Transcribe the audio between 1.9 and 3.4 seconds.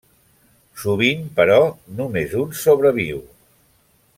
només un sobreviu.